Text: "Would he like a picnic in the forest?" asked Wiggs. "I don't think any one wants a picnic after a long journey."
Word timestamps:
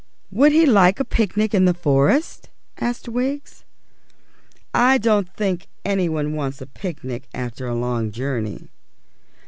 "Would 0.31 0.51
he 0.51 0.65
like 0.65 0.99
a 0.99 1.05
picnic 1.05 1.53
in 1.53 1.65
the 1.65 1.75
forest?" 1.75 2.49
asked 2.79 3.07
Wiggs. 3.07 3.65
"I 4.73 4.97
don't 4.97 5.29
think 5.35 5.67
any 5.85 6.09
one 6.09 6.33
wants 6.33 6.59
a 6.59 6.65
picnic 6.65 7.27
after 7.35 7.67
a 7.67 7.75
long 7.75 8.11
journey." 8.11 8.69